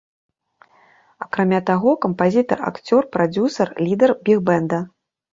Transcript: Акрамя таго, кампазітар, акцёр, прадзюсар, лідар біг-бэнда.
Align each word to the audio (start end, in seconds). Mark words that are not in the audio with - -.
Акрамя 1.25 1.59
таго, 1.67 1.91
кампазітар, 2.05 2.63
акцёр, 2.69 3.01
прадзюсар, 3.17 3.67
лідар 3.85 4.15
біг-бэнда. 4.25 4.79